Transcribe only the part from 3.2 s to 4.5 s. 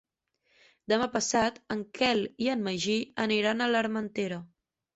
aniran a l'Armentera.